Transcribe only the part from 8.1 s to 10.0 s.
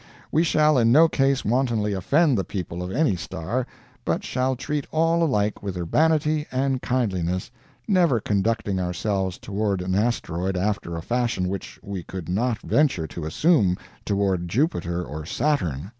conducting ourselves toward an